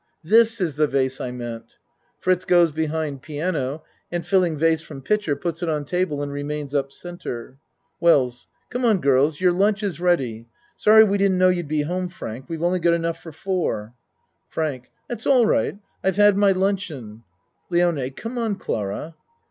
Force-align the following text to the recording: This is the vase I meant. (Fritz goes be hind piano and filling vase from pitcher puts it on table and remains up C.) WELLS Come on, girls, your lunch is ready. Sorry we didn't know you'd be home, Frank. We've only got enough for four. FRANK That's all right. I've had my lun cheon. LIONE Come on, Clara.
This 0.23 0.59
is 0.59 0.77
the 0.77 0.87
vase 0.87 1.21
I 1.21 1.29
meant. 1.29 1.77
(Fritz 2.19 2.43
goes 2.43 2.71
be 2.71 2.87
hind 2.87 3.21
piano 3.21 3.83
and 4.11 4.25
filling 4.25 4.57
vase 4.57 4.81
from 4.81 5.03
pitcher 5.03 5.35
puts 5.35 5.61
it 5.61 5.69
on 5.69 5.85
table 5.85 6.23
and 6.23 6.31
remains 6.31 6.73
up 6.73 6.91
C.) 6.91 7.15
WELLS 7.99 8.47
Come 8.71 8.83
on, 8.83 8.99
girls, 8.99 9.39
your 9.39 9.51
lunch 9.51 9.83
is 9.83 9.99
ready. 9.99 10.47
Sorry 10.75 11.03
we 11.03 11.19
didn't 11.19 11.37
know 11.37 11.49
you'd 11.49 11.67
be 11.67 11.83
home, 11.83 12.07
Frank. 12.09 12.45
We've 12.49 12.63
only 12.63 12.79
got 12.79 12.95
enough 12.95 13.21
for 13.21 13.31
four. 13.31 13.93
FRANK 14.49 14.89
That's 15.07 15.27
all 15.27 15.45
right. 15.45 15.77
I've 16.03 16.15
had 16.15 16.35
my 16.35 16.51
lun 16.51 16.77
cheon. 16.77 17.21
LIONE 17.69 18.09
Come 18.15 18.39
on, 18.39 18.55
Clara. 18.55 19.13